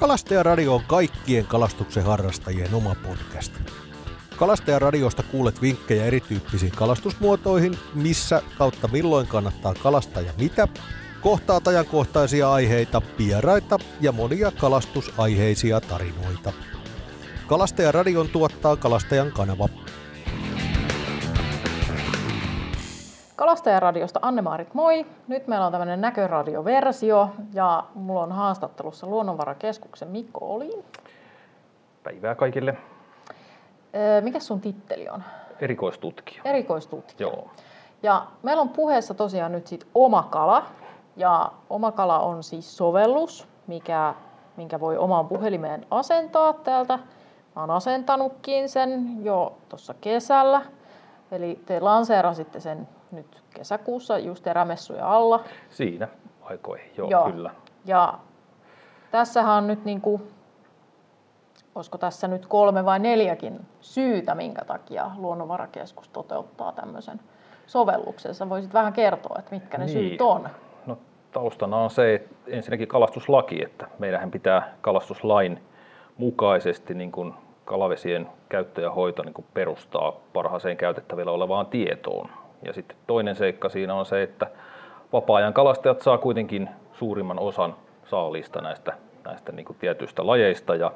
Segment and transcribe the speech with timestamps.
[0.00, 3.52] Kalastajaradio on kaikkien kalastuksen harrastajien oma podcast.
[4.36, 10.68] Kalastajaradiosta kuulet vinkkejä erityyppisiin kalastusmuotoihin, missä kautta milloin kannattaa kalastaa ja mitä,
[11.20, 16.52] kohtaat ajankohtaisia aiheita, vieraita ja monia kalastusaiheisia tarinoita.
[17.46, 19.68] Kalastajaradion tuottaa Kalastajan kanava.
[23.40, 25.06] Kalastajaradiosta Anne-Maarit, moi!
[25.28, 30.84] Nyt meillä on tämmöinen näköradioversio ja mulla on haastattelussa Luonnonvarakeskuksen Mikko Olin.
[32.02, 32.76] Päivää kaikille.
[34.20, 35.22] Mikä sun titteli on?
[35.60, 36.42] Erikoistutkija.
[36.44, 37.28] Erikoistutkija.
[37.28, 37.48] Joo.
[38.02, 40.66] Ja meillä on puheessa tosiaan nyt sit oma kala.
[41.16, 44.14] Ja oma kala on siis sovellus, mikä,
[44.56, 46.98] minkä voi omaan puhelimeen asentaa täältä.
[47.56, 50.62] Mä oon asentanutkin sen jo tuossa kesällä.
[51.32, 55.44] Eli te lanseerasitte sen nyt kesäkuussa just erämessuja alla.
[55.70, 56.08] Siinä
[56.42, 57.30] aikoihin, joo, Joo.
[57.30, 57.50] kyllä.
[57.84, 58.14] Ja
[59.10, 60.22] tässähän on nyt niin kuin,
[61.74, 67.20] olisiko tässä nyt kolme vai neljäkin syytä, minkä takia Luonnonvarakeskus toteuttaa tämmöisen
[67.66, 68.34] sovelluksen.
[68.34, 69.92] Sä voisit vähän kertoa, että mitkä ne Niin.
[69.92, 70.48] syyt on.
[70.86, 70.98] No,
[71.32, 75.62] taustana on se, että ensinnäkin kalastuslaki, että meidän pitää kalastuslain
[76.16, 82.30] mukaisesti niin kuin kalavesien käyttö ja hoito niin kuin perustaa parhaaseen käytettävillä olevaan tietoon.
[82.62, 84.46] Ja sitten toinen seikka siinä on se, että
[85.12, 88.92] vapaa-ajan kalastajat saa kuitenkin suurimman osan saalista näistä,
[89.24, 90.74] näistä niin tietyistä lajeista.
[90.74, 90.92] Ja,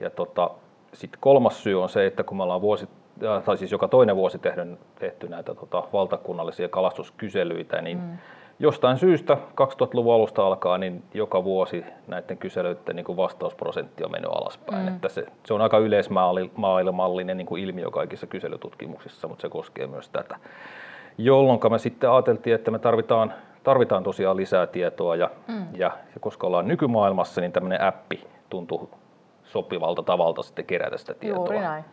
[0.00, 0.50] ja tota,
[0.92, 2.88] sitten kolmas syy on se, että kun me ollaan vuosi,
[3.24, 8.18] äh, tai siis joka toinen vuosi tehty, tehty näitä tota, valtakunnallisia kalastuskyselyitä, niin mm.
[8.58, 14.30] Jostain syystä 2000-luvun alusta alkaa, niin joka vuosi näiden kyselyiden niin kuin vastausprosentti on mennyt
[14.30, 14.82] alaspäin.
[14.82, 14.88] Mm.
[14.88, 20.08] Että se, se on aika yleismaailmallinen niin kuin ilmiö kaikissa kyselytutkimuksissa, mutta se koskee myös
[20.08, 20.36] tätä.
[21.18, 25.66] Jolloin me sitten ajateltiin, että me tarvitaan, tarvitaan tosiaan lisää tietoa ja, mm.
[25.74, 28.90] ja, ja koska ollaan nykymaailmassa, niin tämmöinen appi tuntuu
[29.44, 31.38] sopivalta tavalta sitten kerätä sitä tietoa.
[31.38, 31.84] Juuri näin.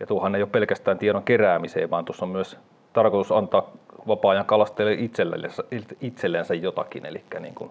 [0.00, 2.58] Ja tuohan ei ole pelkästään tiedon keräämiseen, vaan tuossa on myös
[2.92, 3.70] tarkoitus antaa
[4.08, 5.62] vapaa-ajan kalastajille itsellensä,
[6.00, 7.70] itsellensä jotakin, eli niin kuin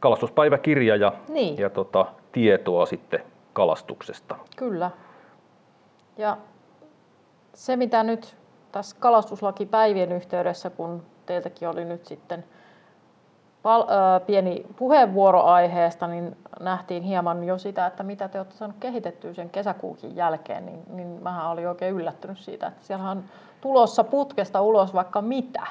[0.00, 1.58] kalastuspäiväkirja ja, Niin.
[1.58, 4.36] ja tota, tietoa sitten kalastuksesta.
[4.56, 4.90] Kyllä.
[6.16, 6.36] Ja
[7.54, 8.36] se, mitä nyt
[8.72, 12.44] tässä kalastuslakipäivien yhteydessä, kun teiltäkin oli nyt sitten
[13.62, 13.86] pal-
[14.16, 19.34] ö, pieni puheenvuoro aiheesta, niin nähtiin hieman jo sitä, että mitä te olette saaneet kehitettyä
[19.34, 23.22] sen kesäkuukin jälkeen, niin, niin mähän olin oikein yllättynyt siitä, että siellä on
[23.60, 25.66] tulossa putkesta ulos vaikka mitä.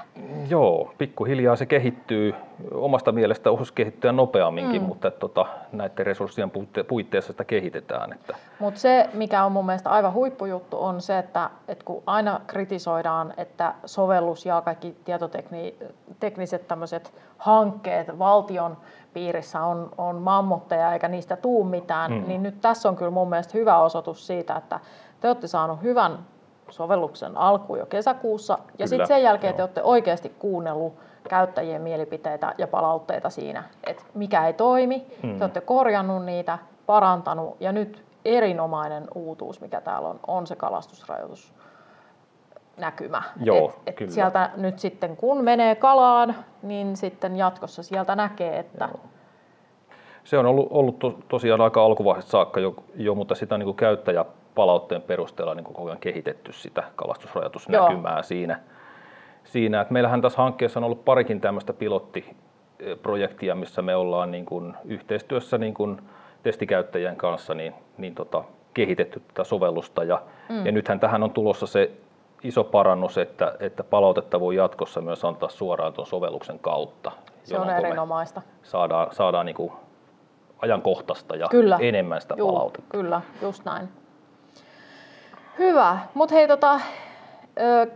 [0.50, 2.36] Joo, pikkuhiljaa se kehittyy.
[2.72, 4.88] Omasta mielestä osasi kehittyä nopeamminkin, mm.
[4.88, 8.14] mutta tota, näiden resurssien puitte- puitteissa sitä kehitetään.
[8.14, 12.42] Että, Mutta se, mikä on mun mielestä aivan huippujuttu, on se, että, että kun aina
[12.48, 18.78] kritisoidaan, että sovellus ja kaikki tietotekniset tämmöiset hankkeet valtion
[19.14, 22.24] piirissä on, on mammutteja eikä niistä tuu mitään, mm.
[22.28, 24.80] niin nyt tässä on kyllä mun mielestä hyvä osoitus siitä, että
[25.22, 26.18] te olette saanut hyvän
[26.70, 29.66] sovelluksen alkuun jo kesäkuussa, ja sitten sen jälkeen te joo.
[29.66, 30.94] olette oikeasti kuunnellut
[31.30, 35.38] käyttäjien mielipiteitä ja palautteita siinä, että mikä ei toimi, Mm.
[35.38, 41.54] te olette korjannut niitä, parantanut, ja nyt erinomainen uutuus, mikä täällä on, on se kalastusrajoitus
[42.78, 43.22] näkymä.
[43.44, 44.12] Joo, et, et kyllä.
[44.12, 48.90] sieltä nyt sitten kun menee kalaan, niin sitten jatkossa sieltä näkee, että
[50.28, 53.78] Se on ollut, ollut to, tosiaan aika alkuvaiheesta saakka jo, jo mutta sitä niin kuin
[53.78, 58.60] käyttäjäpalautteen perusteella niin kuin koko ajan kehitetty sitä kalastusrajoitusnäkymää siinä.
[59.44, 59.82] siinä.
[59.82, 65.58] että meillähän tässä hankkeessa on ollut parikin tämmöistä pilottiprojektia, missä me ollaan niin kuin yhteistyössä
[65.58, 66.02] niin kuin
[66.44, 68.44] testikäyttäjien kanssa niin, niin tota,
[68.74, 70.04] kehitetty tätä sovellusta.
[70.04, 70.66] Ja, mm.
[70.66, 71.92] ja nythän tähän on tulossa se
[72.44, 77.12] iso parannus, että, että palautetta voi jatkossa myös antaa suoraan tuon sovelluksen kautta.
[77.44, 78.42] se on erinomaista.
[78.64, 79.72] saadaan, saadaan niin kuin
[80.60, 81.78] ajankohtaista ja Kyllä.
[81.82, 82.90] enemmän sitä Juu, palautetta.
[82.92, 83.90] Kyllä, just näin.
[85.60, 86.80] Hyvä, mutta hei tota,
[87.60, 87.88] ö,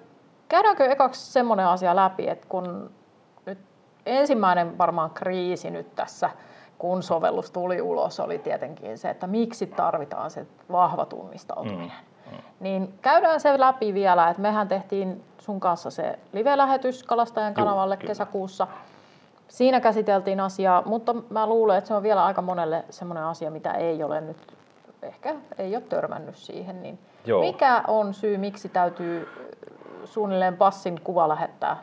[0.48, 2.92] käydäänkö ekaksi semmoinen asia läpi, että kun
[3.46, 3.60] nyt
[4.06, 6.30] ensimmäinen varmaan kriisi nyt tässä,
[6.78, 11.92] kun sovellus tuli ulos, oli tietenkin se, että miksi tarvitaan se vahva tunnistautuminen.
[12.32, 12.38] Mm.
[12.60, 18.08] Niin käydään se läpi vielä, että mehän tehtiin sun kanssa se live-lähetys Kalastajan kanavalle kyllä.
[18.08, 18.68] kesäkuussa.
[19.52, 23.72] Siinä käsiteltiin asiaa, mutta mä luulen, että se on vielä aika monelle semmoinen asia, mitä
[23.74, 24.38] ei ole nyt,
[25.02, 26.82] ehkä ei ole törmännyt siihen.
[26.84, 27.42] Niin Joo.
[27.42, 29.28] mikä on syy, miksi täytyy
[30.06, 31.78] suunnilleen passin kuva lähettää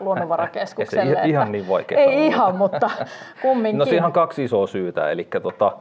[0.00, 1.10] luonnonvarakeskukselle?
[1.12, 2.26] Ei se ihan että- niin vaikeaa Ei ole.
[2.26, 2.90] ihan, mutta
[3.42, 3.78] kumminkin.
[3.78, 5.10] No siihen on kaksi isoa syytä.
[5.10, 5.72] Eli tota,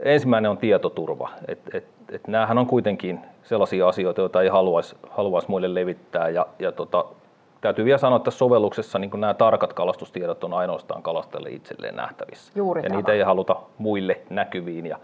[0.00, 1.28] ensimmäinen on tietoturva.
[1.48, 6.28] Et, et, et näähän on kuitenkin sellaisia asioita, joita ei haluaisi haluais muille levittää.
[6.28, 7.04] Ja, ja tota,
[7.60, 12.52] täytyy vielä sanoa, että sovelluksessa niin nämä tarkat kalastustiedot on ainoastaan kalastajalle itselleen nähtävissä.
[12.56, 12.96] Juuri ja tämä.
[12.96, 14.86] niitä ei haluta muille näkyviin.
[14.86, 14.98] Ja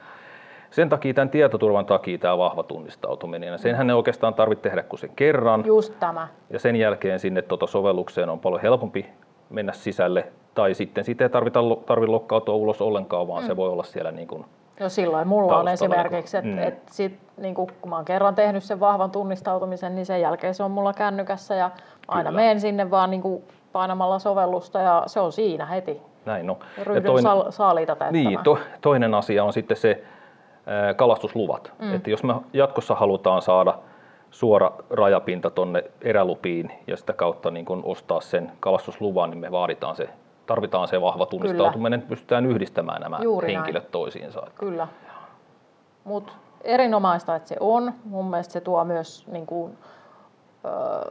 [0.71, 3.49] sen takia tämän tietoturvan takia tämä vahva tunnistautuminen.
[3.49, 5.67] Ja senhän ne oikeastaan tarvitse tehdä kuin sen kerran.
[5.67, 6.29] Just tämä.
[6.51, 9.07] Ja sen jälkeen sinne tuota sovellukseen on paljon helpompi
[9.51, 10.33] mennä sisälle.
[10.55, 13.47] Tai sitten siitä ei tarvita, tarvitse lokkautua ulos ollenkaan, vaan mm.
[13.47, 14.45] se voi olla siellä niin kuin
[14.81, 16.57] Jo silloin mulla on esimerkiksi, että mm.
[16.57, 16.63] Mm.
[16.63, 20.63] et sit, niin kun mä oon kerran tehnyt sen vahvan tunnistautumisen, niin sen jälkeen se
[20.63, 21.71] on mulla kännykässä ja
[22.09, 22.41] aina Kyllä.
[22.43, 23.23] menen sinne vaan niin
[23.73, 26.03] painamalla sovellusta ja se on siinä heti.
[26.27, 26.57] näin on.
[26.79, 28.25] Ja ryhdyn toinen, sal- saaliita täyttämään.
[28.27, 30.05] Niin, to, toinen asia on sitten se
[30.97, 31.73] kalastusluvat.
[31.79, 31.95] Mm.
[31.95, 33.75] Että jos me jatkossa halutaan saada
[34.31, 39.97] suora rajapinta tonne erälupiin ja sitä kautta niin kun ostaa sen kalastusluvan, niin me vaaditaan
[39.97, 40.09] se,
[40.47, 43.57] tarvitaan se vahva tunnistautuminen, että pystytään yhdistämään nämä Juuri näin.
[43.57, 44.43] henkilöt toisiinsa.
[44.59, 44.89] Kyllä.
[46.05, 47.93] Mutta erinomaista, että se on.
[48.05, 49.79] Mun mielestä se tuo myös niin kuin,
[50.65, 51.11] ö,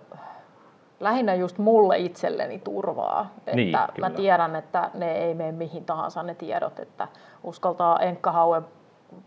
[1.04, 3.30] lähinnä just mulle itselleni turvaa.
[3.38, 7.08] Että Niin, mä tiedän, että ne ei mene mihin tahansa ne tiedot, että
[7.44, 8.64] uskaltaa enkkahauen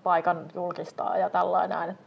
[0.03, 1.99] paikan julkistaa ja tällainen.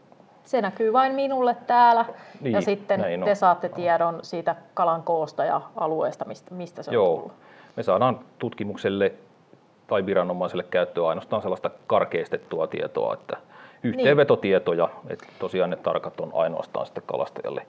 [0.44, 3.26] Se näkyy vain minulle täällä ja Niin, sitten näin on.
[3.26, 7.32] te saatte tiedon siitä kalan koosta ja alueesta, mistä, mistä se on Joo, tullut.
[7.76, 9.14] me saadaan tutkimukselle
[9.88, 13.38] tai viranomaiselle käyttöön ainoastaan sellaista karkeistettua tietoa, että
[13.84, 17.66] yhteenvetotietoja, että tosiaan ne tarkat on ainoastaan sitten kalastajalle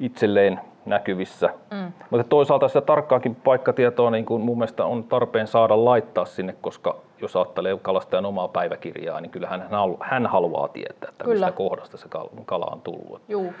[0.00, 1.48] itselleen näkyvissä.
[1.70, 1.92] Mm.
[2.10, 6.96] Mutta toisaalta sitä tarkkaakin paikkatietoa niin kuin mun mielestä on tarpeen saada laittaa sinne, koska
[7.20, 11.46] jos ajattelee kalastajan omaa päiväkirjaa, niin kyllähän hän, halu- hän haluaa tietää, että Kyllä.
[11.46, 13.22] mistä kohdasta se kal- kala on tullut.
[13.28, 13.52] Juu,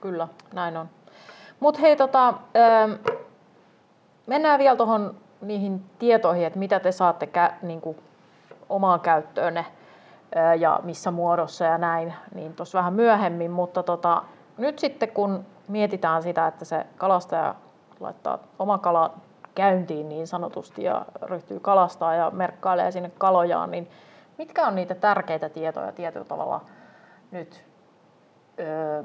[0.00, 0.88] kyllä, näin on.
[1.60, 2.92] Mutta hei, tota, ähm,
[4.26, 7.96] mennään vielä tuohon niihin tietoihin, että mitä te saatte kä- niinku,
[8.68, 9.66] omaan käyttöönne
[10.34, 13.50] ää, ja missä muodossa ja näin, niin tuossa vähän myöhemmin.
[13.50, 14.22] Mutta tota,
[14.58, 17.54] nyt sitten kun mietitään sitä, että se kalastaja
[18.00, 19.10] laittaa oma kalan
[19.54, 23.90] käyntiin niin sanotusti ja ryhtyy kalastaa ja merkkailee sinne kalojaan, niin
[24.38, 26.60] mitkä on niitä tärkeitä tietoja tietyllä tavalla
[27.30, 27.64] nyt
[28.60, 29.04] ö,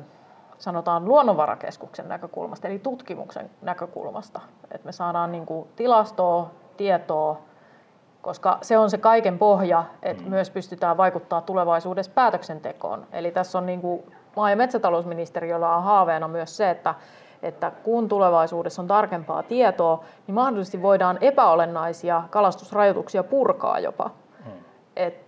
[0.58, 4.42] sanotaan luonnonvarakeskuksen näkökulmasta, eli tutkimuksen näkökulmasta.
[4.72, 7.42] Että me saadaan niin kuin tilastoa, tietoa,
[8.22, 10.30] koska se on se kaiken pohja, että mm.
[10.30, 13.08] myös pystytään vaikuttaa tulevaisuudessa päätöksentekoon.
[13.12, 16.96] Eli tässä on niin kuin maa- ja metsätalousministeriöllä on haaveena myös se, että,
[17.44, 24.10] että kun tulevaisuudessa on tarkempaa tietoa, niin mahdollisesti voidaan epäolennaisia kalastusrajoituksia purkaa jopa.
[24.46, 24.52] Mm.
[24.96, 25.28] Et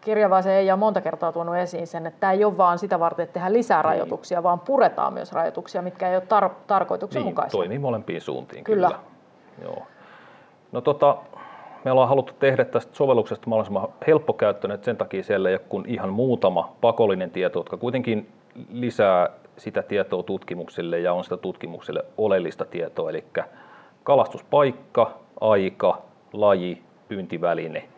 [0.00, 3.24] Kirjavaisen ei ole monta kertaa tuonut esiin sen, että tämä ei ole vaan sitä varten,
[3.24, 4.42] että tehdään lisää rajoituksia, niin.
[4.42, 7.58] vaan puretaan myös rajoituksia, mitkä ei ole tar- tarkoituksenmukaisia.
[7.58, 8.86] Niin, toimii molempiin suuntiin Kyllä.
[8.86, 9.00] kyllä.
[9.62, 9.82] Joo.
[10.72, 11.16] No tota,
[11.84, 15.84] me ollaan haluttu tehdä tästä sovelluksesta mahdollisimman helppokäyttöinen, että sen takia siellä ei ole kuin
[15.88, 18.28] ihan muutama pakollinen tieto, jotka kuitenkin
[18.72, 23.24] lisää sitä tietoa tutkimukselle ja on sitä tutkimukselle oleellista tietoa, eli
[24.04, 25.10] kalastuspaikka,
[25.40, 26.02] aika,
[26.32, 27.88] laji, pyyntiväline.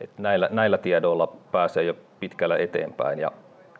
[0.00, 3.18] Et näillä, näillä tiedoilla pääsee jo pitkällä eteenpäin.
[3.18, 3.32] Ja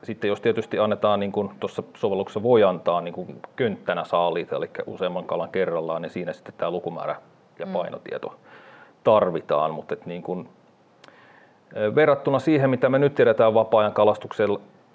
[0.02, 4.70] sitten jos tietysti annetaan, niin kuin tuossa sovelluksessa voi antaa niin kuin könttänä saaliita, eli
[4.86, 7.16] useamman kalan kerrallaan, niin siinä sitten tämä lukumäärä
[7.58, 8.34] ja painotieto
[9.04, 9.74] tarvitaan.
[9.74, 10.48] Mutta niin kuin,
[11.94, 13.92] verrattuna siihen, mitä me nyt tiedetään vapaa-ajan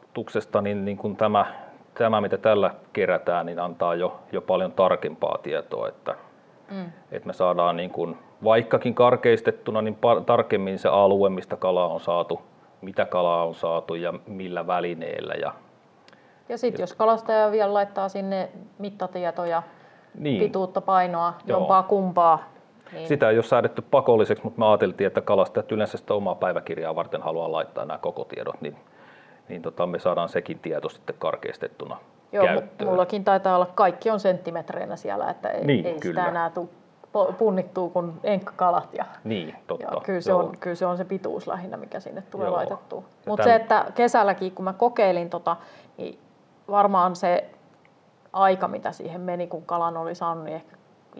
[0.09, 1.45] kalastuksesta, niin, niin kuin tämä,
[1.94, 5.88] tämä, mitä tällä kerätään, niin antaa jo, jo paljon tarkempaa tietoa.
[5.88, 6.15] Että,
[6.71, 6.85] mm.
[7.11, 12.00] että me saadaan niin kuin, vaikkakin karkeistettuna, niin par- tarkemmin se alue, mistä kalaa on
[12.00, 12.41] saatu,
[12.81, 15.33] mitä kalaa on saatu ja millä välineellä.
[15.33, 15.54] Ja,
[16.49, 18.49] Ja sitten jos kalastaja vielä laittaa sinne
[18.80, 19.63] mittatietoja,
[20.16, 21.59] niin, pituutta, painoa, Joo.
[21.59, 22.44] jompaa kumpaa,
[22.94, 26.95] niin sitä ei ole säädetty pakolliseksi, mutta me ajateltiin, että kalastajat yleensä sitä omaa päiväkirjaa
[26.95, 28.78] varten haluaa laittaa nämä koko tiedot, niin,
[29.49, 31.97] niin tota, me saadaan sekin tieto sitten karkeistettuna
[32.31, 32.89] Joo, käyttöön.
[32.89, 36.27] mullakin taitaa olla, kaikki on senttimetreinä siellä, että ei, Niin, ei sitä kyllä.
[36.27, 36.68] enää tule
[37.37, 38.94] punnittua kuin enkkakalat.
[38.94, 39.95] Ja, Niin, totta.
[39.95, 40.39] ja kyllä, se joo.
[40.39, 42.56] on, kyllä se on se pituus lähinnä, mikä sinne tulee Joo.
[42.56, 43.03] laitettua.
[43.25, 45.56] Mutta tämän- se, että kesälläkin kun mä kokeilin, tota,
[45.97, 46.19] niin
[46.71, 47.49] varmaan se
[48.33, 50.75] aika, mitä siihen meni, kun kalan oli saanut, niin ehkä
[51.15, 51.19] 15-20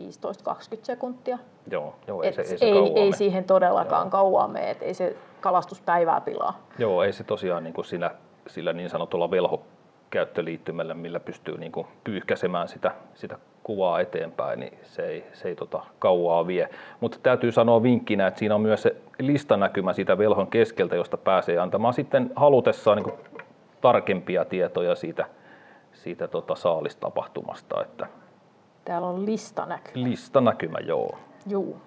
[0.84, 1.38] sekuntia.
[1.72, 5.16] Joo, joo ei, se, ei, se ei, ei siihen todellakaan kauan mene, että ei se
[5.42, 6.60] kalastuspäivää pilaa.
[6.78, 8.12] Joo, ei se tosiaan niin kuin sillä,
[8.48, 15.08] sillä niin sanotulla velhokäyttöliittymällä, millä pystyy niin kuin pyyhkäsemään sitä, sitä kuvaa eteenpäin, niin se
[15.08, 16.70] ei, se ei tota, kauaa vie.
[17.00, 21.58] Mutta täytyy sanoa vinkkinä, että siinä on myös se listanäkymä siitä velhon keskeltä, josta pääsee
[21.58, 23.16] antamaan sitten halutessaan niin kuin
[23.82, 25.26] tarkempia tietoja siitä,
[25.94, 27.82] siitä tota saalistapahtumasta.
[27.82, 28.08] Että
[28.86, 30.04] Täällä on lista näkyy.
[30.04, 31.18] listanäkymä, joo.
[31.50, 31.78] Juu.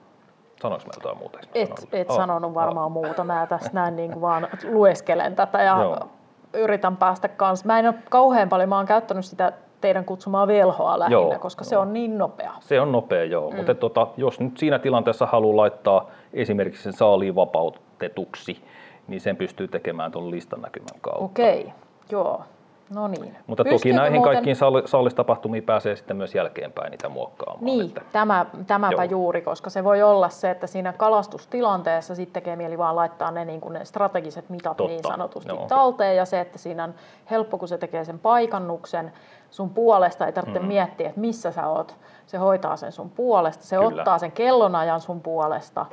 [0.62, 1.38] Sanoinko mä jotain muuta?
[1.54, 1.88] Et, sanonut?
[1.94, 2.92] et Ah, sanonut varmaan ah.
[2.92, 3.24] muuta.
[3.24, 6.08] Mä tässä näin niin kuin vaan lueskelen tätä ja Joo.
[6.54, 7.66] yritän päästä kanssa.
[7.66, 11.64] Mä en ole kauhean paljon, mä oon käyttänyt sitä teidän kutsumaa velhoa lähinnä, Joo, koska
[11.64, 11.82] se joo.
[11.82, 12.52] on niin nopea.
[12.60, 13.50] Se on nopea, joo.
[13.50, 13.56] Mm.
[13.56, 18.64] Mutta tota, jos nyt siinä tilanteessa haluaa laittaa esimerkiksi sen saaliin vapautetuksi,
[19.08, 21.24] niin sen pystyy tekemään tuon listan näkymän kautta.
[21.24, 21.72] Okei,
[22.10, 22.42] joo.
[22.90, 23.36] No niin.
[23.46, 27.64] Mutta toki Pystyykö näihin muuten- kaikkiin saalistapahtumiin pääsee sitten myös jälkeenpäin niitä muokkaamaan.
[27.64, 29.10] Niin, Että, tämä, tämäpä Joo.
[29.10, 33.44] juuri, koska se voi olla se, että siinä kalastustilanteessa sitten tekee mieli vaan laittaa ne,
[33.44, 35.66] niin kuin ne strategiset mitat Totta, niin sanotusti joo.
[35.68, 36.94] talteen ja se, että siinä on
[37.30, 39.12] helppo, kun se tekee sen paikannuksen
[39.50, 40.66] sun puolesta, ei tarvitse mm.
[40.66, 41.94] miettiä, että missä sä oot.
[42.26, 43.88] Se hoitaa sen sun puolesta, se Kyllä.
[43.88, 45.86] ottaa sen kellonajan sun puolesta,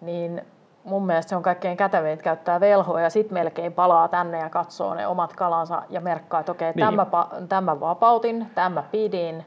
[0.00, 0.42] niin
[0.84, 4.94] mun mielestä se on kaikkein kätevin käyttää velhoa ja sitten melkein palaa tänne ja katsoo
[4.94, 6.86] ne omat kalansa ja merkkaa, että okei, Niin.
[6.86, 7.06] tämä,
[7.48, 9.44] tämä vapautin, tämä pidin,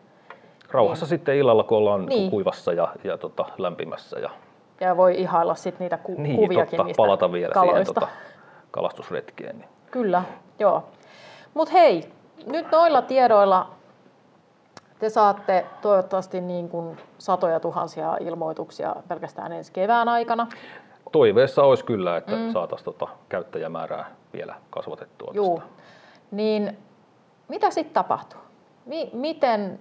[0.72, 2.10] rauhassa sitten illalla, kun ollaan Niin.
[2.10, 2.32] niin.
[2.32, 4.20] kuivassa ja, ja tota, lämpimässä.
[4.20, 4.30] Ja,
[4.82, 7.76] Ja voi ihailla sit niitä ku- niin, kuviakin totta, niistä palata vielä kaloista.
[7.76, 8.08] siihen tota,
[8.72, 9.58] kalastusretkeen.
[9.58, 9.70] Niin.
[9.92, 10.24] Kyllä,
[10.60, 10.84] joo.
[11.54, 12.12] Mutta hei,
[12.46, 13.68] nyt noilla tiedoilla
[15.00, 20.48] te saatte toivottavasti niin kuin satoja tuhansia ilmoituksia pelkästään ensi kevään aikana.
[21.14, 22.52] Toiveessa olisi kyllä, että mm.
[22.52, 25.34] saataisiin tota käyttäjämäärää vielä kasvatettua.
[25.34, 25.70] Tästä.
[26.32, 26.78] Niin
[27.48, 28.40] mitä sitten tapahtuu?
[28.86, 29.80] Mi- miten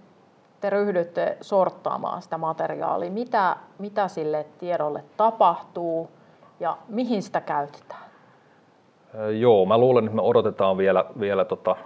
[0.60, 3.10] te ryhdytte sorttaamaan sitä materiaalia?
[3.10, 6.10] Mitä, mitä sille tiedolle tapahtuu
[6.60, 8.04] ja mihin sitä käytetään?
[9.38, 11.76] Joo, mä luulen, että me odotetaan vielä, vielä tota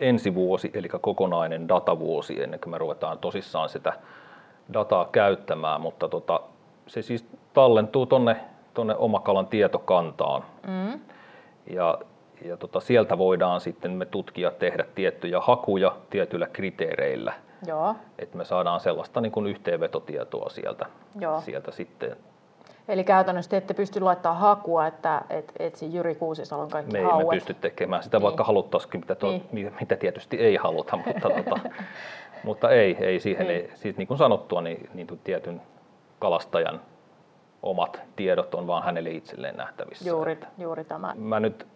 [0.00, 3.92] ensi vuosi, eli kokonainen datavuosi, ennen kuin me ruvetaan tosissaan sitä
[4.72, 6.40] dataa käyttämään, mutta tota,
[6.86, 7.24] se siis
[7.58, 8.36] tallentuu tonne,
[8.74, 10.44] tonne omakalan tietokantaan.
[10.66, 11.00] Mm.
[11.70, 11.98] Ja,
[12.44, 17.32] ja tota, sieltä voidaan sitten me tutkijat tehdä tiettyjä hakuja tietyillä kriteereillä,
[17.66, 20.86] Joo, että me saadaan sellaista niin kuin yhteenvetotietoa sieltä,
[21.20, 21.40] Joo.
[21.40, 22.16] sieltä sitten.
[22.88, 27.26] Eli käytännössä te ette pysty laittamaan hakua, että et, etsi Jyri Kuusisalon kaikki Me hauet.
[27.26, 28.22] me pysty tekemään sitä, Niin.
[28.22, 29.72] vaikka haluttaisikin, mitä, to, Niin.
[29.80, 31.60] mitä tietysti ei haluta, mutta, tota,
[32.44, 33.46] mutta ei, ei siihen.
[33.46, 33.60] Niin.
[33.60, 35.62] Ei, siis niin kuin sanottua, niin, niin tietyn
[36.18, 36.80] kalastajan
[37.62, 40.08] omat tiedot on vaan hänelle itselleen nähtävissä.
[40.08, 41.14] Juuri, juuri tämä.
[41.16, 41.66] Mä nyt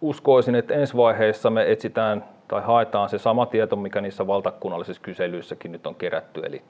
[0.00, 5.72] uskoisin, että ensi vaiheessa me etsitään tai haetaan se sama tieto, mikä niissä valtakunnallisissa kyselyissäkin
[5.72, 6.62] nyt on kerätty, eli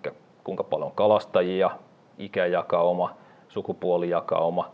[0.44, 1.70] kuinka paljon kalastajia,
[2.18, 3.14] ikäjakauma,
[3.48, 4.70] sukupuolijakauma,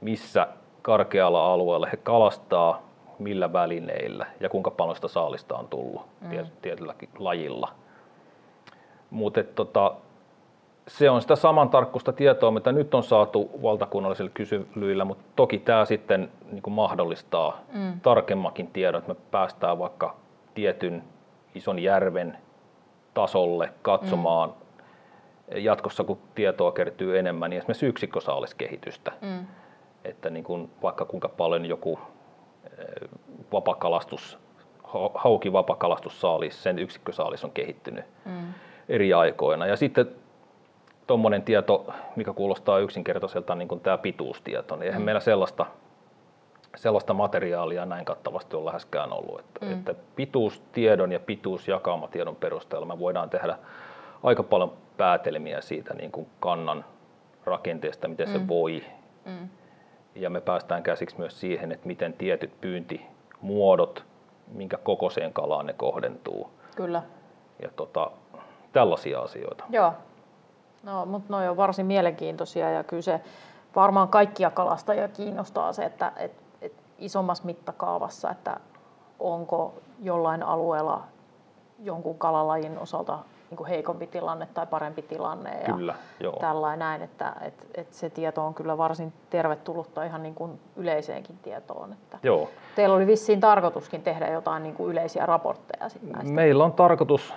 [0.00, 0.46] missä
[0.82, 2.82] karkealla alueella he kalastaa,
[3.18, 6.46] millä välineillä ja kuinka paljon sitä saalista on tullut mm.
[6.62, 7.68] tietylläkin lajilla.
[9.10, 9.94] Mutta tota,
[10.88, 16.30] se on sitä samantarkkuista tietoa, mitä nyt on saatu valtakunnallisilla kyselyillä, mutta toki tämä sitten
[16.52, 18.00] niin kuin mahdollistaa mm.
[18.00, 20.16] tarkemmakin tiedon, että me päästään vaikka
[20.54, 21.04] tietyn
[21.54, 22.38] ison järven
[23.14, 25.56] tasolle katsomaan mm.
[25.56, 29.12] jatkossa, kun tietoa kertyy enemmän, niin esimerkiksi yksikkösaaliskehitystä.
[29.20, 29.46] Mm.
[30.04, 31.98] Että niin kuin vaikka kuinka paljon joku
[32.78, 33.08] eh,
[33.52, 34.38] vapakalastus,
[34.84, 38.54] hau- hauki vapakalastussaalis, sen yksikkösaalis on kehittynyt mm.
[38.88, 39.66] eri aikoina.
[39.66, 40.19] Ja sitten
[41.10, 41.86] tuommoinen tieto,
[42.16, 45.04] mikä kuulostaa yksinkertaiselta, niin kuin tämä pituustieto, niin eihän mm.
[45.04, 45.66] meillä sellaista,
[46.76, 49.40] sellaista materiaalia näin kattavasti ole läheskään ollut.
[49.40, 49.72] Että, mm.
[49.72, 53.56] että pituustiedon ja pituusjakaumatiedon perusteella me voidaan tehdä
[54.22, 56.84] aika paljon päätelmiä siitä niin kuin kannan
[57.44, 58.32] rakenteesta, miten mm.
[58.32, 58.84] se voi.
[59.24, 59.48] Mm.
[60.14, 64.04] Ja me päästään käsiksi myös siihen, että miten tietyt pyyntimuodot,
[64.52, 66.50] minkä kokoiseen kalaan ne kohdentuu.
[66.76, 67.02] Kyllä.
[67.62, 68.10] Ja tota,
[68.72, 69.64] tällaisia asioita.
[69.70, 69.92] Joo.
[70.82, 73.20] No, mutta ne on varsin mielenkiintoisia ja kyllä se
[73.76, 76.32] varmaan kaikkia kalastajia kiinnostaa se, että et,
[76.62, 78.60] et isommassa mittakaavassa, että
[79.18, 81.02] onko jollain alueella
[81.78, 83.18] jonkun kalalajin osalta
[83.50, 85.60] niin kuin heikompi tilanne tai parempi tilanne.
[85.68, 86.36] Ja Kyllä, joo.
[86.40, 91.38] Tällainen näin, että et, et se tieto on kyllä varsin tervetullutta ihan niin kuin yleiseenkin
[91.42, 91.92] tietoon.
[91.92, 92.48] Että Joo.
[92.76, 96.32] Teillä oli vissiin tarkoituskin tehdä jotain niin kuin yleisiä raportteja sit näistä.
[96.32, 97.34] Meillä on tarkoitus,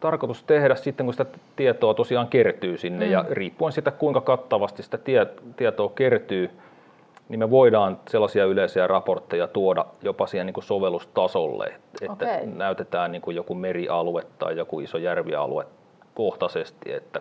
[0.00, 3.12] tarkoitus tehdä sitten, kun sitä tietoa tosiaan kertyy sinne, mm.
[3.12, 6.50] ja riippuen siitä, kuinka kattavasti sitä tie, tietoa kertyy,
[7.28, 11.66] niin me voidaan sellaisia yleisiä raportteja tuoda jopa siihen niin kuin sovellustasolle,
[12.00, 12.46] että Okei.
[12.46, 15.66] näytetään niin kuin joku merialue tai joku iso järvialue
[16.14, 17.20] kohtaisesti, että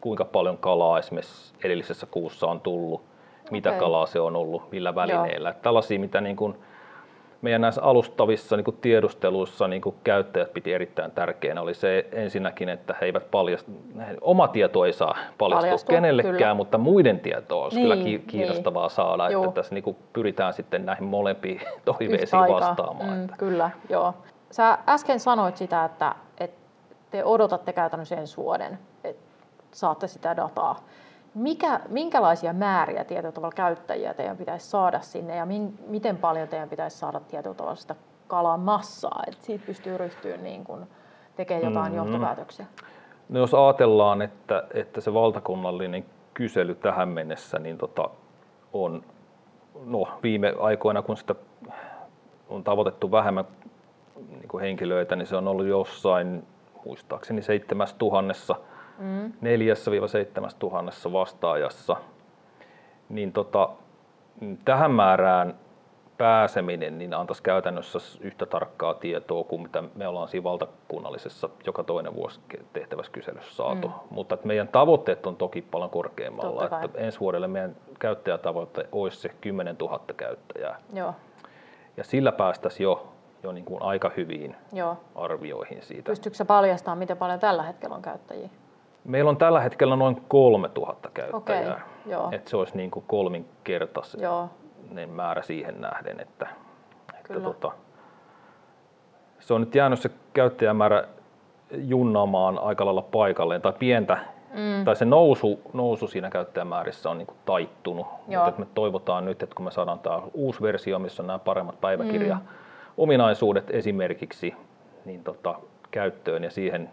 [0.00, 3.02] kuinka paljon kalaa esimerkiksi edellisessä kuussa on tullut,
[3.50, 5.50] mitä kalaa se on ollut, millä välineillä.
[5.50, 6.56] Että Tällaisia, mitä niin kuin
[7.42, 12.68] meidän näissä alustavissa niin kuin tiedusteluissa niin kuin käyttäjät piti erittäin tärkeänä, oli se ensinnäkin,
[12.68, 13.70] että he eivät paljasta,
[14.20, 16.54] oma tieto ei saa paljastua Paljastua, kenellekään, kyllä.
[16.54, 19.44] mutta muiden tietoa olisi Niin, kyllä ki- kiinnostavaa saada, Juu.
[19.44, 23.10] että tässä niin kuin pyritään sitten näihin molempiin toiveisiin vastaamaan.
[23.10, 24.14] Mm, että- kyllä, joo.
[24.50, 26.60] Sä äsken sanoit sitä, että, että
[27.10, 29.22] te odotatte käytännössä ensi vuoden, että
[29.72, 30.80] saatte sitä dataa.
[31.34, 36.68] Mikä, minkälaisia määriä tietyllä tavalla käyttäjiä teidän pitäisi saada sinne ja min, miten paljon teidän
[36.68, 37.94] pitäisi saada tietyllä tavalla sitä
[38.26, 40.86] kalan massaa, että siitä pystyy ryhtyä niin kuin
[41.36, 41.96] tekee jotain mm-hmm.
[41.96, 42.66] johtopäätöksiä?
[43.28, 48.10] No jos ajatellaan, että, että se valtakunnallinen kysely tähän mennessä niin tota,
[48.72, 49.04] on
[49.84, 51.34] no, viime aikoina, kun sitä
[52.48, 53.44] on tavoitettu vähemmän
[54.30, 56.44] niin kuin henkilöitä, niin se on ollut jossain
[56.84, 58.56] muistaakseni 7000,
[59.00, 59.32] mm.
[61.08, 61.96] 4-7 vastaajassa.
[63.08, 63.68] Niin tota,
[64.64, 65.54] tähän määrään
[66.20, 72.14] pääseminen niin antaisi käytännössä yhtä tarkkaa tietoa kuin mitä me ollaan siinä valtakunnallisessa joka toinen
[72.14, 72.40] vuosi
[72.72, 73.88] tehtävässä kyselyssä saatu.
[73.88, 73.94] Mm.
[74.10, 76.64] Mutta että meidän tavoitteet on toki paljon korkeammalla.
[76.64, 80.78] Että ensi vuodelle meidän käyttäjätavoite olisi se 10 000 käyttäjää.
[80.92, 81.14] Joo.
[81.96, 84.96] Ja sillä päästäisiin jo, jo niin kuin aika hyviin Joo.
[85.14, 86.10] arvioihin siitä.
[86.10, 88.48] Pystyykö paljastamaan, miten paljon tällä hetkellä on käyttäjiä?
[89.04, 91.74] Meillä on tällä hetkellä noin 3000 käyttäjää.
[91.74, 92.28] Okay, joo.
[92.32, 94.48] Että se olisi niin kuin kolminkertainen joo.
[95.06, 96.20] määrä siihen nähden.
[96.20, 96.46] Että,
[97.18, 97.72] että tota,
[99.40, 101.04] se on nyt jäänyt se käyttäjämäärä
[101.70, 104.18] junnaamaan aika lailla paikalleen tai pientä
[104.54, 104.84] Mm.
[104.84, 108.06] Tai se nousu, nousu siinä käyttäjämäärissä on niin kuin taittunut.
[108.28, 108.44] Joo.
[108.44, 111.80] Mutta me toivotaan nyt, että kun me saadaan tämä uusi versio, missä on nämä paremmat
[111.80, 113.78] päiväkirja-ominaisuudet mm.
[113.78, 114.54] esimerkiksi
[115.04, 115.54] niin tota,
[115.90, 116.90] käyttöön ja siihen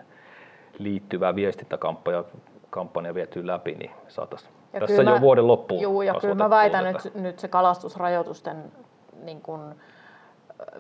[0.78, 2.24] liittyvää viestintäkampanja
[2.70, 6.88] kampanja vietyä läpi, niin saataisiin tässä jo mä, vuoden loppuun Juu, ja kyllä mä väitän,
[6.88, 8.72] että nyt se kalastusrajoitusten
[9.24, 9.76] niin kun,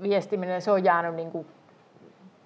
[0.01, 1.48] viestiminen, se on jäänyt niin kuin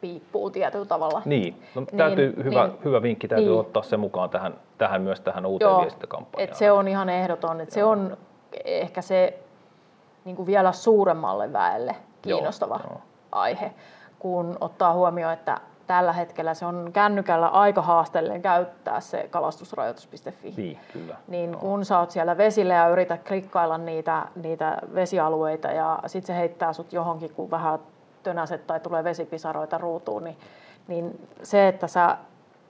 [0.01, 1.21] piippuu tietyllä tavalla.
[1.25, 3.59] Niin, no, täytyy, niin, hyvä, niin, hyvä vinkki täytyy niin.
[3.59, 6.49] ottaa se mukaan tähän, tähän myös tähän uuteen Joo, viestintäkampanjaan.
[6.49, 8.17] Et se on ihan ehdoton, että se on
[8.65, 9.39] ehkä se
[10.25, 13.01] niin kuin vielä suuremmalle väelle kiinnostava Joo, jo.
[13.31, 13.71] aihe,
[14.19, 15.57] kun ottaa huomioon, että
[15.91, 20.53] tällä hetkellä se on kännykällä aika haasteellinen käyttää se kalastusrajoitus.fi.
[20.57, 21.15] Niin, kyllä.
[21.27, 26.39] Niin kun sä oot siellä vesillä ja yrität klikkailla niitä, niitä vesialueita ja sitten se
[26.39, 27.79] heittää sut johonkin, kun vähän
[28.23, 30.37] tönäset tai tulee vesipisaroita ruutuun, niin,
[30.87, 32.17] niin se, että sä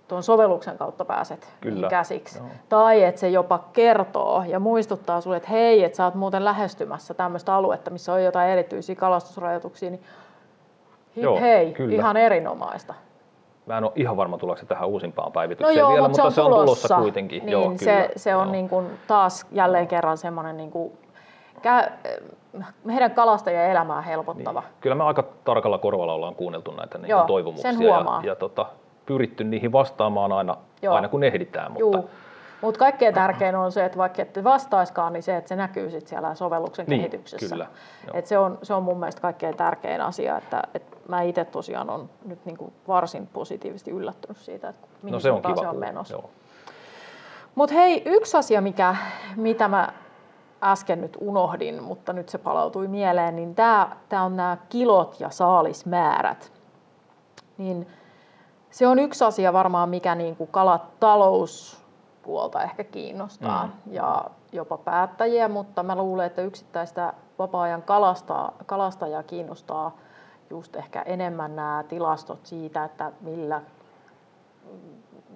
[0.08, 1.90] tuon sovelluksen kautta pääset Kyllä.
[1.90, 2.38] käsiksi.
[2.38, 2.48] Joo.
[2.70, 7.14] Tai että se jopa kertoo ja muistuttaa sinulle, että hei, että sä oot muuten lähestymässä
[7.14, 10.04] tämmöistä aluetta, missä on jotain erityisiä kalastusrajoituksia, niin
[11.16, 11.96] Joo, hei, kyllä.
[11.96, 12.94] ihan erinomaista.
[13.72, 16.36] Mä en ole ihan varma, tuleeko se tähän uusimpaan päivitykseen no joo, vielä, mutta, mutta
[16.36, 17.46] se on, tulossa, tulossa kuitenkin.
[17.46, 20.94] Niin, joo, se, kyllä, se on niin kuin taas jälleen kerran semmoinen niin kuin
[22.84, 24.60] meidän kalastajien elämää helpottava.
[24.60, 24.70] Niin.
[24.82, 28.66] Kyllä me aika tarkalla korvalla ollaan kuunneltu näitä niin Joo, toivomuksia ja, ja tota,
[29.06, 30.58] pyritty niihin vastaamaan aina,
[30.90, 31.72] aina kun ehditään.
[31.72, 32.04] Mutta,
[32.62, 36.08] Mut kaikkein tärkein on se, että vaikka ette vastaiskaan, niin se, että se näkyy sit
[36.08, 37.50] siellä sovelluksen niin, kehityksessä.
[37.50, 37.68] Kyllä,
[38.14, 41.90] et se, on, se on mun mielestä kaikkein tärkein asia, että, että mä itse tosiaan
[41.90, 45.68] on nyt niin kuin varsin positiivisesti yllättynyt siitä, että mihin no se on, kiva se
[45.68, 46.24] on menossa.
[47.56, 48.96] Mutta hei, yksi asia, mikä,
[49.36, 49.94] mitä mä
[50.64, 53.90] äsken nyt unohdin, mutta nyt se palautui mieleen, niin tämä,
[54.26, 56.52] on nämä kilot ja saalismäärät.
[57.58, 57.88] Niin
[58.70, 63.72] se on yksi asia varmaan, mikä niin kuin kalatalouspuolta ehkä kiinnostaa mm.
[63.94, 69.98] ja jopa päättäjiä, mutta mä luulen, että yksittäistä vapaa-ajan kalasta, kalastajaa kiinnostaa
[70.52, 73.62] just ehkä enemmän nämä tilastot siitä, että millä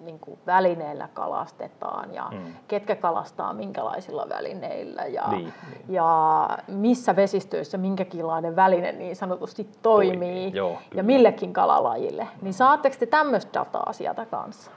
[0.03, 2.53] niin kuin välineillä kalastetaan ja mm.
[2.67, 5.83] ketkä kalastaa minkälaisilla välineillä ja, niin, niin.
[5.89, 10.51] ja missä vesistöissä minkäkinlainen väline niin sanotusti toimii, toimii.
[10.53, 12.27] Joo, ja millekin kalalajille.
[12.41, 14.71] Niin saatteko te tämmöistä dataa sieltä kanssa?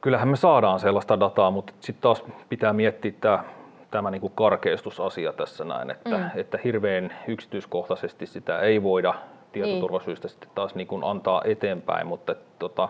[0.00, 3.44] Kyllähän me saadaan sellaista dataa, mutta sitten taas pitää miettiä tämä
[3.90, 6.30] tämä niin kuin karkeistusasia tässä näin, että, mm.
[6.34, 9.14] että hirveän yksityiskohtaisesti sitä ei voida
[9.52, 10.30] tietoturvasyistä niin.
[10.30, 12.88] sitten taas niin kuin antaa eteenpäin, mutta tota,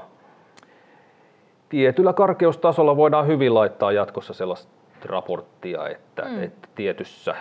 [1.68, 4.72] tietyllä karkeustasolla voidaan hyvin laittaa jatkossa sellaista
[5.04, 6.42] raporttia, että, mm.
[6.42, 7.34] että tietyssä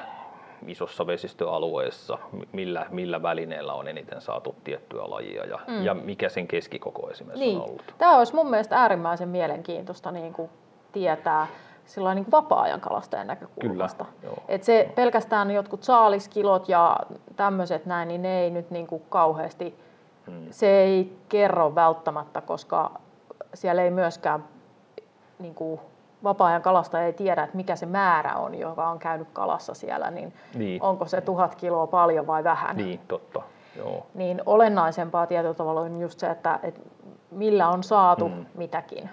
[0.67, 2.17] isossa vesistöalueessa,
[2.51, 5.83] millä, millä välineellä on eniten saatu tiettyä lajia ja, mm.
[5.83, 7.57] ja mikä sen keskikoko esimerkiksi niin.
[7.57, 7.93] on ollut.
[7.97, 10.49] Tämä olisi mun mielestä äärimmäisen mielenkiintoista niin kuin
[10.91, 11.47] tietää
[11.89, 14.05] sillä niin vapaa-ajan kalastajan näkökulmasta.
[14.21, 16.97] Kyllä, Et se pelkästään jotkut saaliskilot ja
[17.35, 19.79] tämmöiset näin, niin ne ei nyt niin kuin kauheasti,
[20.27, 20.47] mm.
[20.51, 22.91] se ei kerro välttämättä, koska
[23.53, 24.43] siellä ei myöskään
[25.39, 25.79] niin kuin
[26.23, 30.33] vapaa-ajan kalastaja ei tiedä, että mikä se määrä on, joka on käynyt kalassa siellä, niin,
[30.55, 30.83] niin.
[30.83, 32.77] onko se tuhat kiloa paljon vai vähän.
[32.77, 33.41] Niin, totta.
[33.77, 34.05] Joo.
[34.13, 36.81] Niin olennaisempaa tietyllä tavalla on just se, että, että
[37.31, 38.45] millä on saatu mm.
[38.55, 39.09] mitäkin.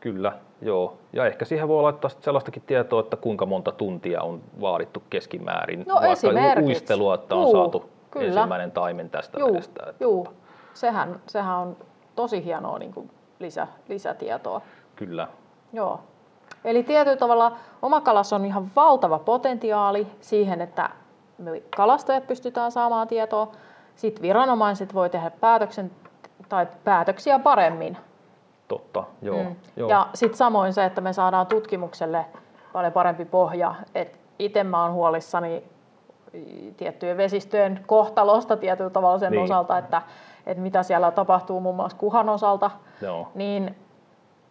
[0.00, 0.96] Kyllä, joo.
[1.12, 5.84] Ja ehkä siihen voi laittaa sellaistakin tietoa, että kuinka monta tuntia on vaadittu keskimäärin.
[5.88, 8.26] No vaikka uistelua, että on Juu, saatu kyllä.
[8.26, 9.86] ensimmäinen taimen tästä Juu, vedestä.
[9.88, 10.28] Että Juu.
[10.74, 11.76] Sehän, sehän on
[12.16, 14.60] tosi hienoa niin kuin lisä, lisätietoa.
[14.96, 15.28] Kyllä.
[15.72, 16.00] Joo.
[16.64, 20.90] Eli tietyllä tavalla omakalas on ihan valtava potentiaali siihen, että
[21.38, 23.52] me kalastajat pystytään saamaan tietoa.
[23.96, 25.90] Sitten viranomaiset voi tehdä päätöksen
[26.48, 27.96] tai päätöksiä paremmin.
[28.68, 29.42] Totta, joo.
[29.42, 29.56] Mm.
[29.76, 29.90] joo.
[29.90, 32.26] Ja sitten samoin se, että me saadaan tutkimukselle
[32.72, 33.74] paljon parempi pohja.
[33.94, 35.64] Et itse mä oon huolissani
[36.76, 39.42] tiettyjen vesistöjen kohtalosta tietyllä tavalla sen niin.
[39.42, 40.02] osalta, että,
[40.46, 42.70] että mitä siellä tapahtuu muun muassa kuhan osalta.
[43.02, 43.28] Joo.
[43.34, 43.76] Niin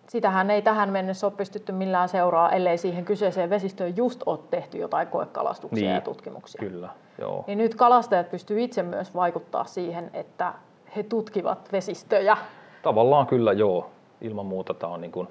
[0.09, 4.77] sitähän ei tähän mennessä ole pystytty millään seuraa, ellei siihen kyseiseen vesistöön just ole tehty
[4.77, 6.59] jotain koekalastuksia niin, ja tutkimuksia.
[6.59, 7.43] Kyllä, joo.
[7.47, 10.53] Niin nyt kalastajat pystyvät itse myös vaikuttaa siihen, että
[10.95, 12.37] he tutkivat vesistöjä.
[12.81, 13.89] Tavallaan kyllä joo,
[14.21, 15.27] ilman muuta tämä on niin kuin,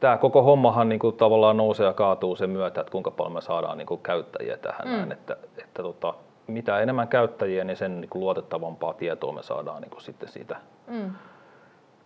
[0.00, 3.40] tämä koko hommahan niin kuin tavallaan nousee ja kaatuu sen myötä, että kuinka paljon me
[3.40, 4.92] saadaan niin kuin käyttäjiä tähän mm.
[4.92, 6.14] näin, että, että tota,
[6.46, 10.56] mitä enemmän käyttäjiä, niin sen niin kuin luotettavampaa tietoa me saadaan niin kuin sitten siitä
[10.86, 11.10] mm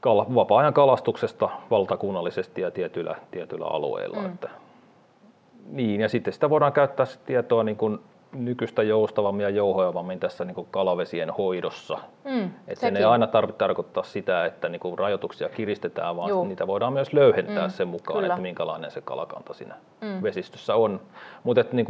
[0.07, 4.19] kal- vapaa-ajan kalastuksesta valtakunnallisesti ja tietyillä, tietyillä alueilla.
[4.19, 4.27] Mm.
[4.27, 4.51] Että,
[5.71, 7.99] niin, ja sitten sitä voidaan käyttää tietoa niin kuin
[8.32, 11.98] nykyistä joustavammin ja jouhoavammin tässä niin kuin kalavesien hoidossa.
[12.24, 16.44] Mm, Et sen ei aina tarvitse tarkoittaa sitä, että niin kuin rajoituksia kiristetään, vaan Juu.
[16.44, 18.34] niitä voidaan myös löyhentää mm, sen mukaan, kyllä.
[18.34, 20.22] että minkälainen se kalakanta siinä mm.
[20.22, 21.00] vesistössä on.
[21.44, 21.86] Mutta niin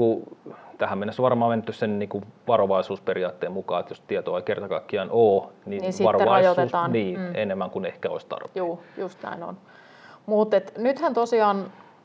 [0.78, 5.08] tähän mennessä varmaan menty sen niin kuin varovaisuusperiaatteen mukaan, että jos tietoa ei kerta kaikkiaan
[5.10, 7.30] ole, niin, niin varovaisuus niin, mm.
[7.34, 8.52] enemmän kuin ehkä olisi tarpeen.
[8.54, 9.56] Joo, just näin on.
[10.26, 11.56] Mutta nythän tosiaan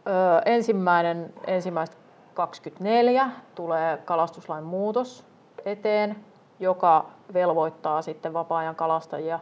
[0.07, 2.00] ö, ensimmäinen ensimmäistä
[2.33, 5.25] 2024 tulee kalastuslain muutos
[5.65, 6.15] eteen,
[6.59, 9.39] joka velvoittaa sitten vapaa-ajan kalastajia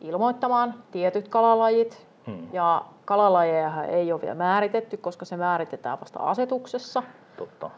[0.00, 2.06] ilmoittamaan tietyt kalalajit.
[2.26, 2.48] Hmm.
[2.52, 7.02] Ja kalalajeja ei ole vielä määritetty, koska se määritetään vasta asetuksessa.
[7.36, 7.70] Totta.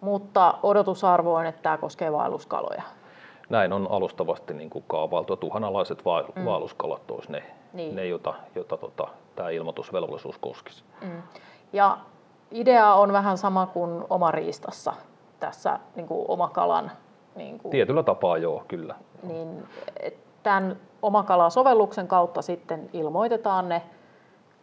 [0.00, 2.82] Mutta odotusarvo on, että tämä koskee vaelluskaloja.
[3.48, 5.36] Näin on alustavasti niin kuin kaavailtu.
[5.36, 6.44] Tuhanalaiset va- mm.
[6.44, 7.96] vaelluskalat olisi ne, niin.
[7.96, 10.84] ne jota, jota tota, tämä ilmoitusvelvollisuus koskisi.
[11.00, 11.22] Mm.
[11.72, 11.98] Ja
[12.50, 14.92] idea on vähän sama kuin oma riistassa
[15.40, 16.90] tässä niin kuin oma kalan.
[17.34, 18.94] Niin kuin, Tietyllä tapaa joo, kyllä.
[19.22, 19.68] Niin,
[20.42, 23.82] tämän omakala-sovelluksen kautta sitten ilmoitetaan ne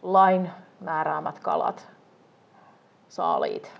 [0.02, 1.88] lain määräämät kalat,
[3.08, 3.72] saaliit,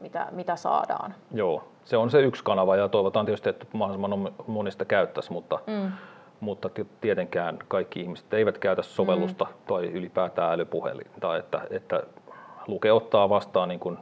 [0.00, 1.14] mitä, mitä saadaan.
[1.32, 5.92] Joo, se on se yksi kanava ja toivotaan tietysti, että mahdollisimman monista käyttäisi, mutta, mm.
[6.40, 6.70] mutta
[7.00, 9.50] tietenkään kaikki ihmiset eivät käytä sovellusta mm.
[9.66, 12.02] tai ylipäätään älypuhelinta, että, että
[12.70, 13.98] Luke ottaa vastaan niin kuin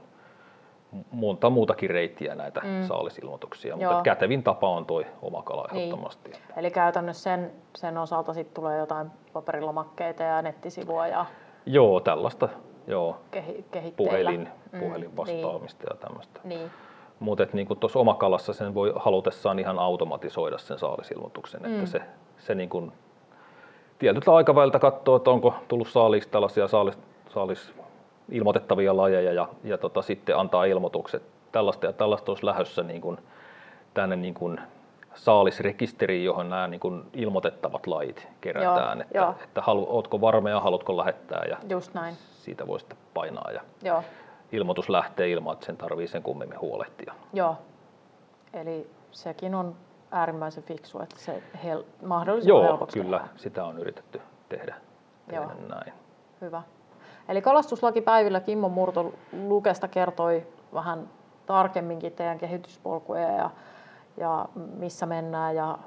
[1.10, 2.86] monta muutakin reittiä näitä mm.
[2.86, 3.92] saalisilmoituksia, Joo.
[3.92, 5.82] mutta kätevin tapa on tuo oma kala niin.
[5.82, 6.32] ehdottomasti.
[6.56, 11.26] Eli käytännössä sen, sen osalta sitten tulee jotain paperilomakkeita ja nettisivua ja
[11.66, 12.48] Joo, tällaista
[12.86, 13.16] joo.
[13.30, 14.80] Kehi- puhelin, mm.
[14.80, 15.90] puhelin vastaamista niin.
[15.90, 16.40] ja tämmöistä.
[16.44, 16.70] Niin.
[17.20, 21.74] Mutta niin tuossa omakalassa sen voi halutessaan ihan automatisoida sen saalisilmoituksen, mm.
[21.74, 22.02] että se,
[22.38, 22.92] se niin kuin
[23.98, 27.74] tietyltä aikaväliltä katsoo, että onko tullut saaliksi tällaisia saalis, saalis
[28.30, 31.22] ilmoitettavia lajeja ja, ja tota, sitten antaa ilmoitukset.
[31.52, 33.18] Tällaista ja tällaista olisi lähdössä niin kuin,
[33.94, 34.60] tänne niin kuin
[35.14, 38.98] saalisrekisteriin, johon nämä niin kuin ilmoitettavat lajit kerätään.
[38.98, 39.34] Joo, että, jo.
[39.44, 42.14] että halu, ootko varma ja haluatko lähettää ja Just näin.
[42.32, 43.50] siitä voi sitten painaa.
[43.52, 44.02] Ja Joo.
[44.52, 47.14] Ilmoitus lähtee ilman, että sen tarvii sen kummemmin huolehtia.
[47.32, 47.56] Joo,
[48.52, 49.74] eli sekin on
[50.10, 53.38] äärimmäisen fiksu, että se hel- mahdollisimman Joo, kyllä, tehdään.
[53.38, 54.74] sitä on yritetty tehdä,
[55.28, 55.68] tehdä Joo.
[55.68, 55.92] näin.
[56.40, 56.62] Hyvä.
[57.28, 61.08] Eli kalastuslakipäivillä Kimmo Murto Lukesta kertoi vähän
[61.46, 63.50] tarkemminkin teidän kehityspolkuja ja,
[64.16, 65.78] ja missä mennään ja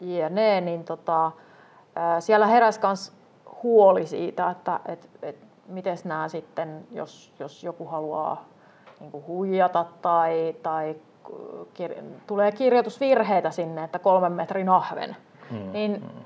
[0.00, 1.32] jne, niin tota,
[2.18, 3.12] siellä heräsi myös
[3.62, 5.36] huoli siitä, että et, et,
[5.68, 8.44] miten nämä sitten, jos, jos joku haluaa
[9.00, 10.96] niin huijata tai, tai
[11.74, 11.94] kir,
[12.26, 15.16] tulee kirjoitusvirheitä sinne, että kolmen metrin ahven,
[15.50, 16.24] mm, niin mm.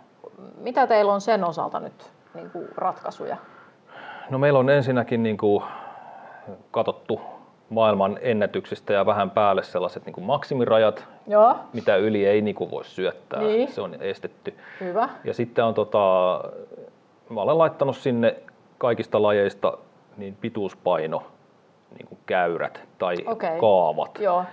[0.56, 3.36] mitä teillä on sen osalta nyt niin ratkaisuja?
[4.30, 5.64] No meillä on ensinnäkin niin kuin
[6.70, 7.20] katsottu
[7.70, 11.56] maailman ennätyksistä ja vähän päälle sellaiset niin kuin maksimirajat, Joo.
[11.72, 13.40] mitä yli ei niin kuin voi syöttää.
[13.40, 13.68] Niin.
[13.68, 14.54] Se on estetty.
[14.80, 15.08] Hyvä.
[15.24, 15.98] Ja sitten on tota,
[17.28, 18.36] mä olen laittanut sinne
[18.78, 19.78] kaikista lajeista
[20.16, 21.22] niin pituuspaino,
[21.98, 23.58] niin kuin käyrät tai okay.
[23.60, 24.18] kaavat.
[24.20, 24.44] Joo.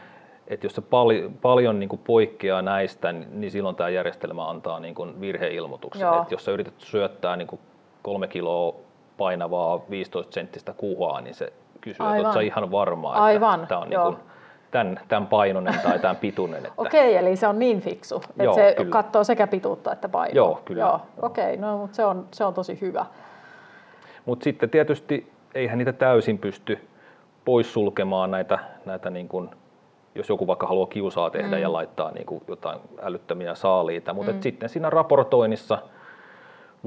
[0.47, 4.79] Et jos se pal- paljon niin kuin poikkeaa näistä, niin, niin silloin tämä järjestelmä antaa
[4.79, 6.07] niin kuin virheilmoituksen.
[6.21, 7.61] Et jos sä yrität syöttää niin kuin
[8.01, 8.75] kolme kiloa
[9.17, 12.25] painavaa 15 senttistä kuhaa, niin se kysyy, Aivan.
[12.25, 14.17] että ihan varma, että Aivan, tämä on niin kuin
[14.71, 16.57] tämän, tämän painoinen tai tämän pituinen.
[16.57, 16.73] Että...
[16.77, 18.91] Okei, okay, eli se on niin fiksu, että Joo, se kyllä.
[18.91, 20.35] katsoo sekä pituutta että painoa.
[20.35, 20.83] Joo, kyllä.
[20.83, 23.05] Joo, Okei, okay, no, mutta se on, se on tosi hyvä.
[24.25, 26.87] Mutta sitten tietysti eihän niitä täysin pysty
[27.45, 29.49] poissulkemaan näitä, näitä niin kuin,
[30.15, 31.61] jos joku vaikka haluaa kiusaa tehdä mm.
[31.61, 34.41] ja laittaa niin kuin jotain älyttömiä saaliita, mutta mm.
[34.41, 35.77] sitten siinä raportoinnissa–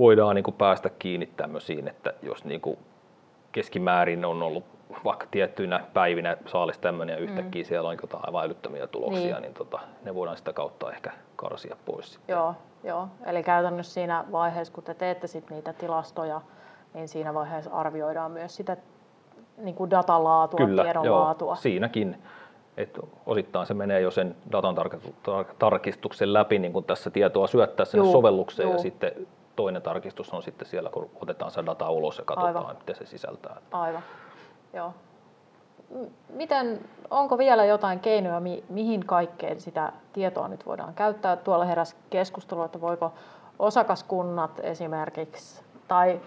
[0.00, 2.78] voidaan niin kuin päästä kiinni tämmöisiin, että jos niin kuin
[3.52, 4.64] keskimäärin on ollut
[5.04, 7.66] vaikka tiettyinä päivinä saalisi tämmöinen ja yhtäkkiä mm.
[7.66, 11.76] siellä on jotain aivan älyttömiä tuloksia, niin, niin tota, ne voidaan sitä kautta ehkä karsia
[11.84, 12.12] pois.
[12.12, 12.34] Sitten.
[12.34, 16.40] Joo, joo, eli käytännössä siinä vaiheessa, kun te teette sit niitä tilastoja,
[16.94, 18.76] niin siinä vaiheessa arvioidaan myös sitä
[19.56, 21.56] niin kuin datan laatua, Kyllä, tiedon joo, laatua.
[21.56, 22.16] siinäkin.
[22.76, 24.74] että osittain se menee jo sen datan
[25.58, 28.72] tarkistuksen läpi, niin kun tässä tietoa syöttää sinne Juu, sovellukseen juu.
[28.76, 29.12] ja sitten
[29.60, 32.76] toinen tarkistus on sitten siellä, kun otetaan se data ulos ja katsotaan, Aivan.
[32.76, 33.56] mitä se sisältää.
[33.72, 34.02] Aivan,
[34.72, 34.94] joo.
[36.28, 41.36] Miten, onko vielä jotain keinoja, mi- mihin kaikkeen sitä tietoa nyt voidaan käyttää?
[41.36, 43.12] Tuolla heräsi keskustelua, että voiko
[43.58, 46.20] osakaskunnat esimerkiksi, tai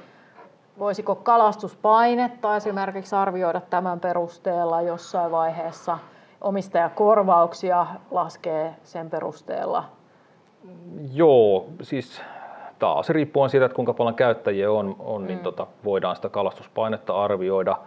[0.80, 5.98] voisiko kalastuspainetta esimerkiksi arvioida tämän perusteella jossain vaiheessa,
[6.41, 9.84] omistajakorvauksia laskee sen perusteella.
[11.12, 12.22] Joo, siis
[12.84, 17.78] taas riippuen siitä, että kuinka paljon käyttäjiä on, on niin tota, voidaan sitä kalastuspainetta arvioida.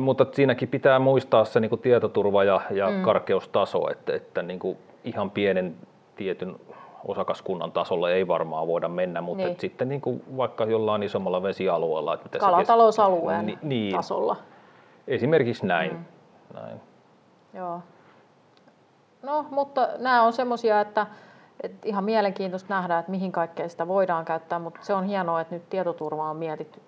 [0.00, 3.02] Mutta siinäkin pitää muistaa se niin kuin tietoturva ja, ja mm.
[3.02, 5.76] karkeustaso, että, että niin kuin ihan pienen
[6.16, 6.56] tietyn
[7.04, 9.48] osakaskunnan tasolle ei varmaan voida mennä, mutta Niin.
[9.48, 9.60] niin.
[9.60, 12.14] sitten niin kuin vaikka jollain isommalla vesialueella.
[12.14, 14.36] Että Kalatalousalueen Ni- niin, tasolla.
[15.08, 15.92] Esimerkiksi näin.
[15.92, 16.04] Mm.
[16.54, 16.80] näin.
[17.54, 17.80] Joo.
[19.22, 21.06] No, mutta nämä on semmoisia, että,
[21.62, 25.54] että ihan mielenkiintoista nähdä, että mihin kaikkeen sitä voidaan käyttää, mutta se on hienoa, että
[25.54, 26.80] nyt tietoturva on mietitty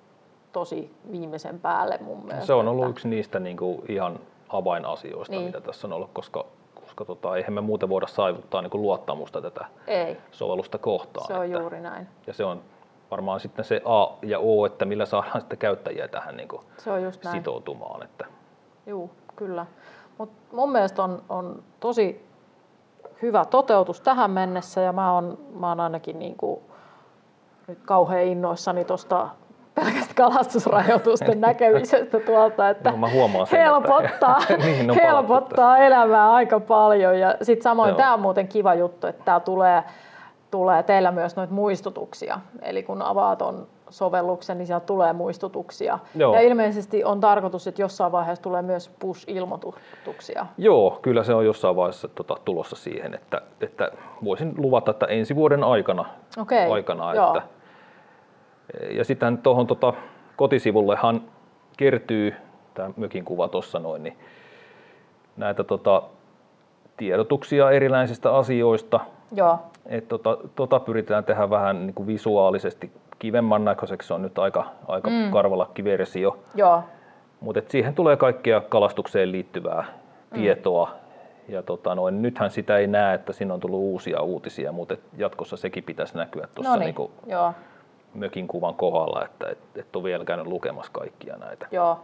[0.52, 2.46] tosi viimeisen päälle mun mielestä.
[2.46, 5.46] Se on ollut että, yksi niistä niin kuin ihan avainasioista, Niin.
[5.46, 9.40] mitä tässä on ollut, koska, koska tota, eihän me muuten voida saavuttaa niin kuin luottamusta
[9.42, 11.26] tätä Ei, sovellusta kohtaan.
[11.26, 12.08] se on että, juuri näin.
[12.26, 12.60] Ja se on
[13.10, 16.90] varmaan sitten se A ja O, että millä saadaan sitten käyttäjiä tähän niin kuin Se
[16.90, 17.36] on just näin.
[17.36, 18.02] sitoutumaan.
[18.02, 18.24] Että,
[18.86, 19.66] Juu, kyllä.
[20.18, 22.29] Mutta mun mielestä on, on tosi
[23.22, 26.60] hyvä toteutus tähän mennessä ja mä oon, mä oon ainakin niin kuin
[27.66, 29.28] nyt kauhean innoissani tuosta
[29.74, 36.32] pelkästä kalastusrajoitusten näkemisestä tuolta, että No, mä sen, että- helpottaa, Niihin on palattu helpottaa elämää
[36.32, 37.18] aika paljon.
[37.18, 39.82] Ja sitten samoin tämä on muuten kiva juttu, että tämä tulee,
[40.50, 42.40] tulee teillä myös noita muistutuksia.
[42.62, 45.98] Eli kun avaat ton sovelluksen, niin sieltä tulee muistutuksia.
[46.14, 46.34] Joo.
[46.34, 50.46] Ja ilmeisesti on tarkoitus, että jossain vaiheessa tulee myös push-ilmoituksia.
[50.58, 53.90] joo, kyllä se on jossain vaiheessa tota, tulossa siihen, että, että
[54.24, 56.04] voisin luvata, että ensi vuoden aikana,
[56.38, 57.26] Okei, aikana joo.
[57.26, 57.42] että,
[58.90, 59.92] ja sitten tuohon tota,
[60.36, 61.22] kotisivullehan
[61.76, 62.34] kertyy,
[62.74, 64.18] tämä mökin kuva tuossa noin, niin
[65.36, 66.02] näitä tota,
[66.96, 69.00] tiedotuksia erilaisista asioista,
[69.32, 74.38] Joo, Et tota, tota pyritään tehdä vähän niin kuin visuaalisesti kivemman näköiseksi, se on nyt
[74.38, 75.30] aika, aika mm.
[75.30, 76.82] karvalakkiversio, joo,
[77.40, 79.84] mutta siihen tulee kaikkea kalastukseen liittyvää
[80.34, 80.90] tietoa.
[81.48, 85.56] Ja tota, noin, nythän sitä ei näe, että siinä on tullut uusia uutisia, mutta jatkossa
[85.56, 86.94] sekin pitäisi näkyä tuossa no niin.
[86.94, 87.52] niin, niin joo,
[88.14, 91.66] mökin kuvan kohdalla, että et, et ole vielä käynyt lukemassa kaikkia näitä.
[91.70, 92.00] joo.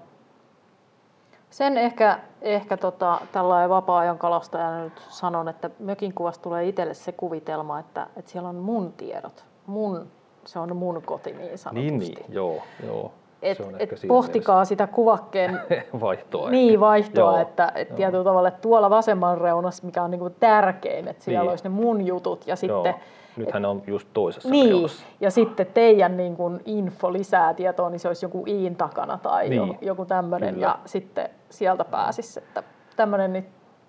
[1.51, 7.13] Sen ehkä, ehkä tota, tällainen vapaa-ajan kalastajana nyt sanon, että mökin kuvasta tulee itselle se
[7.13, 9.45] kuvitelma, että, että siellä on mun tiedot.
[9.67, 10.07] Mun,
[10.47, 11.91] se on mun koti niin sanotusti.
[11.91, 13.13] Niin, niin, joo, joo.
[13.43, 16.51] Et, et pohtikaa sitä kuvakkeen mielessä vaihtoa.
[16.51, 17.97] niin, vaihtoa, Joo, että et joo.
[17.97, 21.51] tietyllä tavalla että tuolla vasemman reunassa, mikä on niinku tärkein, että siellä Niin.
[21.51, 22.95] olisi ne mun jutut ja sitten Joo.
[23.37, 25.07] Nythän ne on just toisessa Niin, reunassa.
[25.21, 29.49] ja sitten teidän niin kuin info lisää tietoa, niin se olisi joku iin takana tai
[29.49, 32.63] Niin, niin, joku tämmöinen, ja sitten sieltä pääsisi, että
[32.97, 33.45] tämmöinen nyt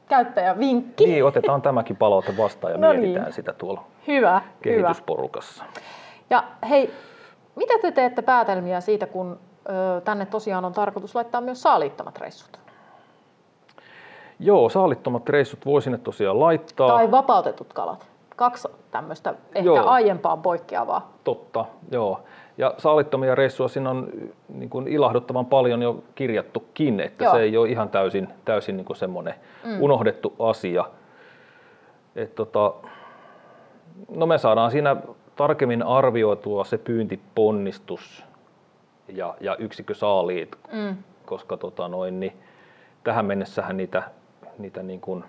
[0.09, 1.05] käyttäjävinkki.
[1.05, 3.01] Niin, otetaan tämäkin palaute vastaan ja No niin.
[3.01, 4.95] mietitään sitä tuolla Hyvä, hyvä.
[6.29, 6.93] Ja hei,
[7.55, 12.59] mitä te teette päätelmiä siitä, kun ö, tänne tosiaan on tarkoitus laittaa myös saaliittamat reissut?
[14.39, 16.87] Joo, saalittomat reissut voi sinne tosiaan laittaa.
[16.87, 18.07] Tai vapautetut kalat?
[18.35, 19.85] Kaksi tämmöistä ehkä Joo.
[19.85, 21.13] aiempaan poikkeavaa.
[21.23, 22.21] Totta, joo.
[22.57, 24.09] Ja saalittomia reissuja siinä on
[24.49, 27.33] niin kuin ilahduttavan paljon jo kirjattukin, että Joo.
[27.33, 29.81] se ei ole ihan täysin, täysin niin kuin semmoinen mm.
[29.81, 30.85] unohdettu asia.
[32.15, 32.73] Et tota,
[34.09, 34.95] no me saadaan siinä
[35.37, 38.23] tarkemmin arvioitua se pyyntiponnistus
[39.07, 40.95] ja, ja yksikkösaaliit, Mm.
[41.25, 42.33] koska tota noin, niin
[43.03, 44.03] tähän mennessähän niitä,
[44.57, 45.23] niitä niin kuin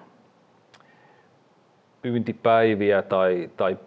[2.02, 3.78] pyyntipäiviä tai, tai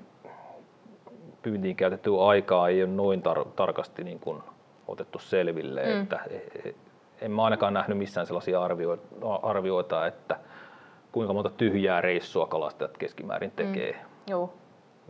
[1.42, 4.44] pyyntiin käytettyä aikaa ei ole noin tar- tarkasti niin kuin
[4.88, 5.84] otettu selville.
[5.84, 6.02] Mm.
[6.02, 6.76] Että e- e-
[7.22, 8.64] en mä ainakaan nähnyt missään sellaisia
[9.44, 10.40] arvioita, että
[11.12, 13.96] kuinka monta tyhjää reissua kalastajat keskimäärin tekee.
[14.28, 14.54] Joo,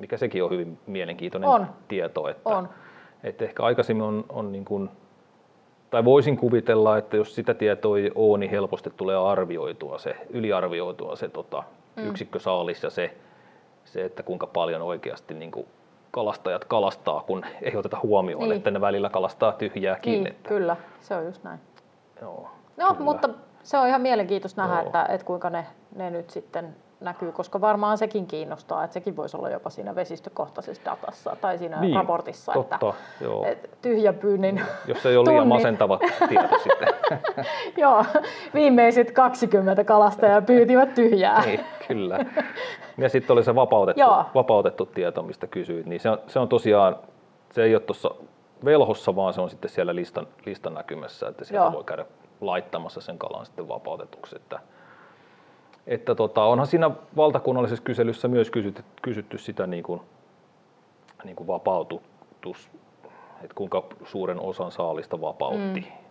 [0.02, 1.68] Mikä sekin on hyvin mielenkiintoinen On.
[1.88, 2.28] tieto.
[2.28, 2.70] Että, on.
[3.24, 4.90] että ehkä aikaisemmin on, on niin kuin,
[5.90, 11.16] tai voisin kuvitella, että jos sitä tietoa ei ole, niin helposti tulee arvioitua se, yliarvioitua
[11.16, 11.64] se tota,
[11.96, 12.08] mm.
[12.08, 13.14] yksikkösaalis ja se,
[13.86, 15.66] se, että kuinka paljon oikeasti niin kuin
[16.12, 18.58] kalastajat kalastaa, kun ei oteta huomioon, Niin.
[18.58, 20.12] että ne välillä kalastaa tyhjääkin.
[20.14, 21.60] Niin, Että, kyllä, se on just näin.
[22.22, 23.00] Joo, No, kyllä.
[23.04, 23.30] mutta
[23.64, 24.86] se on ihan mielenkiintoista nähdä, Joo.
[24.86, 29.38] että, että kuinka ne, ne nyt sitten näkyy, koska varmaan sekin kiinnostaa, että sekin voisi
[29.38, 33.46] olla jopa siinä vesistökohtaisessa datassa tai siinä Niin, raportissa, totta, että, joo.
[33.46, 36.88] että tyhjän pyynnin, Jos ei ole liian masentava tieto sitten.
[37.84, 38.06] joo,
[38.54, 41.46] viimeiset 20 kalastajaa pyytivät tyhjää.
[41.46, 42.20] niin, kyllä.
[42.98, 44.26] Ja sitten oli se vapautettu, Joo.
[44.36, 45.86] vapautettu tieto, mistä kysyit.
[45.86, 46.96] Niin se, on, se on tosiaan,
[47.52, 48.12] se ei ole tuossa
[48.66, 51.74] velhossa, vaan se on sitten siellä listan, listan näkymässä, että sieltä Joo.
[51.74, 52.06] voi käydä
[52.42, 54.36] laittamassa sen kalan sitten vapautetuksi.
[54.36, 54.60] Että,
[55.88, 60.02] että tota, onhan siinä valtakunnallisessa kyselyssä myös kysytty, kysytty sitä niin kuin,
[61.24, 62.70] niin kuin vapautus,
[63.42, 65.80] että kuinka suuren osan saalista vapautti.
[65.80, 66.02] Mm.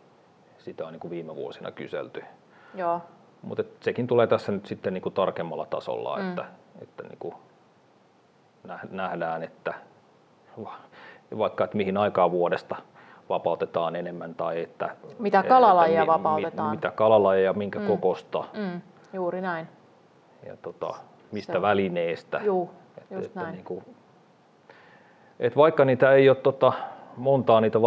[0.59, 2.25] Sitä on niin kuin viime vuosina kyselty.
[2.75, 3.01] Joo,
[3.43, 6.29] Mutta sekin tulee tässä nyt sitten niin kuin tarkemmalla tasolla, mm.
[6.29, 6.45] että,
[6.83, 7.35] että niin kuin
[8.65, 9.75] nä- nähdään, että
[10.65, 10.79] va-
[11.39, 12.77] vaikka että mihin aikaa vuodesta
[13.29, 16.71] vapautetaan enemmän tai että Mitä kalalajia että vapautetaan.
[16.71, 17.87] mitä kalalajia, minkä mm.
[17.87, 18.81] kokosta mm,
[19.13, 19.69] juuri näin.
[20.47, 20.95] ja tota,
[21.33, 22.41] mistä Se välineestä.
[22.45, 23.53] Juu, Että- just että näin.
[23.53, 23.85] Niin kuin,
[25.41, 26.73] et vaikka niitä ei ole tota,
[27.17, 27.79] montaa niitä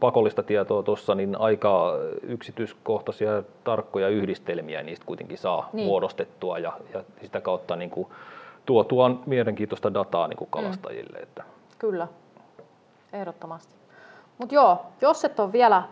[0.00, 5.86] pakollista tietoa tuossa, niin aika yksityiskohtaisia ja tarkkoja yhdistelmiä niistä kuitenkin saa Niin.
[5.86, 8.08] muodostettua ja, ja sitä kautta niin kuin,
[8.66, 11.18] tuotua mielenkiintoista dataa niin kuin kalastajille.
[11.18, 11.44] Että,
[11.78, 12.08] Kyllä,
[13.12, 13.74] ehdottomasti.
[14.38, 15.82] Mutta joo, jos et ole vielä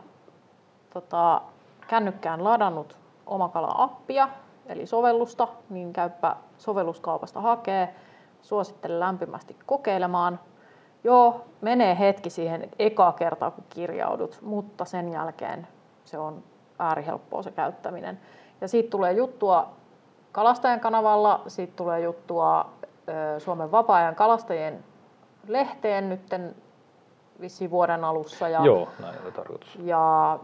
[0.95, 1.41] tota,
[1.89, 4.29] kännykkään ladannut Omakala-appia,
[4.67, 7.95] eli sovellusta, niin käypä sovelluskaupasta hakee.
[8.43, 10.41] Suosittelen lämpimästi kokeilemaan.
[11.05, 15.67] Joo, menee hetki siihen eka kertaa, kun kirjaudut, mutta sen jälkeen
[16.05, 16.43] se on
[16.79, 18.21] äärihelppoa se käyttäminen.
[18.61, 19.69] Ja siitä tulee juttua
[20.33, 22.71] kalastajan kanavalla, siitä tulee juttua
[23.39, 24.85] Suomen vapaa-ajan kalastajien
[25.49, 26.55] lehteen nytten
[27.41, 28.49] vissiin vuoden alussa.
[28.49, 29.79] Ja, Joo, näin oli tarkoitus.
[29.83, 30.39] ja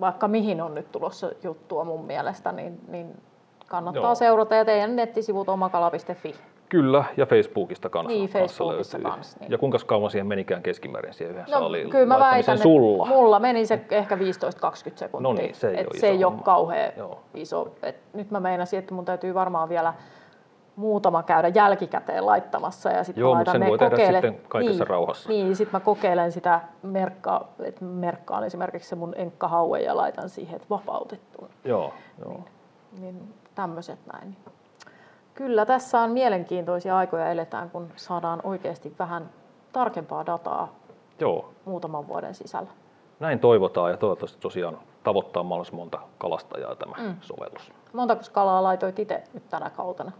[0.00, 3.16] vaikka mihin on nyt tulossa juttua mun mielestä, niin, niin
[3.68, 4.14] kannattaa Joo.
[4.14, 6.34] seurata ja teidän nettisivut omakala.fi.
[6.68, 9.10] Kyllä, ja Facebookista kanssa, Niin, kanssa Facebookissa löytyy.
[9.10, 9.50] kans, niin.
[9.50, 13.06] Ja kuinka kauan siihen menikään keskimäärin siihen yhden No, saaliin kyllä mä väitän, sulla?
[13.06, 14.18] mulla meni se ehkä 15-20
[14.94, 15.20] sekuntia.
[15.28, 17.18] No niin, se ei Et ole se ei ole kauhean Joo.
[17.34, 17.74] iso.
[17.82, 19.94] Et nyt mä meinasin, että mun täytyy varmaan vielä
[20.76, 24.84] muutama käydä jälkikäteen laittamassa ja sitten Joo, mut laitan sen ne voi tehdä sitten kaikessa
[24.84, 25.28] niin, rauhassa.
[25.28, 30.56] Niin, sitten mä kokeilen sitä merkkaa, että merkkaan esimerkiksi se mun enkkahaue ja laitan siihen,
[30.56, 31.48] että vapautettu.
[31.64, 32.40] Joo, joo.
[33.00, 34.36] Niin tämmöiset näin.
[35.34, 39.30] Kyllä tässä on mielenkiintoisia aikoja eletään, kun saadaan oikeasti vähän
[39.72, 40.68] tarkempaa dataa
[41.20, 41.52] joo.
[41.64, 42.70] muutaman vuoden sisällä.
[43.20, 47.16] Näin toivotaan ja toivottavasti tosiaan tavoittaa mahdollisimman monta kalastajaa tämä mm.
[47.20, 47.72] sovellus.
[47.92, 50.12] Montako kalaa laitoit itse nyt tänä kautena?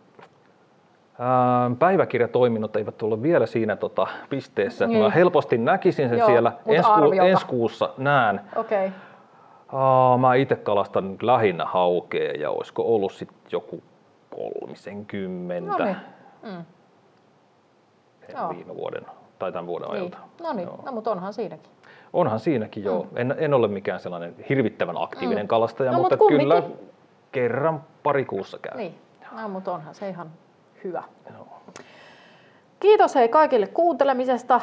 [1.18, 4.87] Ää, Päiväkirjatoiminnot eivät ole vielä siinä tota, pisteessä.
[4.87, 5.02] Niin.
[5.02, 6.52] Mä helposti näkisin sen Joo, siellä.
[6.66, 8.40] Ensi, ku, ensi kuussa näen.
[8.57, 8.90] Okei.
[9.72, 13.83] Aa, mä itse kalastan nyt lähinnä haukea ja olisiko ollut sitten joku
[14.31, 15.96] kolmisenkymmentä No niin.
[16.42, 16.64] Mm.
[18.37, 18.48] Joo.
[18.48, 19.07] viime vuoden
[19.38, 19.96] tai tämän vuoden Niin.
[19.96, 20.18] ajalta.
[20.42, 20.81] No niin, Joo.
[20.87, 21.70] no, mutta onhan siinäkin.
[22.12, 23.02] Onhan siinäkin joo.
[23.02, 23.09] Mm.
[23.16, 25.48] En, en ole mikään sellainen hirvittävän aktiivinen Mm.
[25.48, 26.62] kalastaja, No, mutta mut kyllä
[27.33, 28.76] kerran pari kuussa käy.
[28.76, 28.94] Niin,
[29.42, 30.26] no, mutta onhan se ihan
[30.87, 31.03] hyvä.
[31.35, 31.49] Joo.
[32.81, 34.61] Kiitos hei kaikille kuuntelemisesta.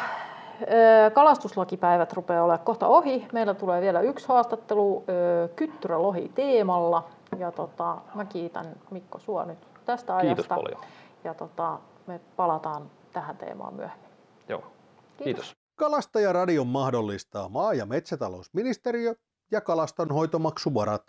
[0.71, 3.27] Öö, Kalastuslakipäivät rupeaa olemaan kohta ohi.
[3.33, 7.07] Meillä tulee vielä yksi haastattelu öö, kyttyrälohi teemalla.
[7.39, 10.55] Ja tota, mä kiitän Mikko sua nyt tästä Kiitos ajasta.
[10.55, 10.81] paljon.
[11.23, 12.83] Ja tota, me palataan
[13.13, 14.09] tähän teemaan myöhemmin.
[14.49, 14.59] Joo.
[14.61, 15.23] Kiitos.
[15.23, 15.55] Kiitos.
[15.75, 19.13] Kalastajaradion mahdollistaa maa- ja metsätalousministeriö
[19.51, 21.03] ja kalastonhoitomaksuvarat.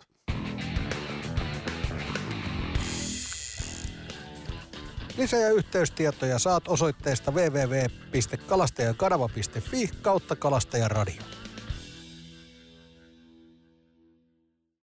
[5.17, 11.21] Lisä- ja yhteystietoja saat osoitteesta www.kalastajakanava.fi kautta kalastajaradio.